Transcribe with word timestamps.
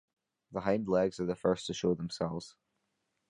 The 0.51 0.61
hind 0.61 0.87
legs 0.89 1.19
are 1.19 1.27
the 1.27 1.35
first 1.35 1.67
to 1.67 1.75
show 1.75 1.93
themselves. 1.93 2.55